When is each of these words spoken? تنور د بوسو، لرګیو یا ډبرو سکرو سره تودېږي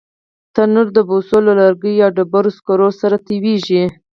تنور 0.55 0.87
د 0.95 0.97
بوسو، 1.07 1.37
لرګیو 1.47 1.99
یا 2.01 2.07
ډبرو 2.15 2.51
سکرو 2.57 2.89
سره 3.01 3.15
تودېږي 3.25 3.83